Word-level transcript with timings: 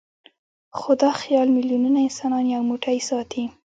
خو 0.77 0.91
دا 1.01 1.11
خیال 1.21 1.47
میلیونونه 1.57 1.99
انسانان 2.07 2.45
یو 2.55 2.61
موټی 2.69 2.97
ساتي. 3.09 3.43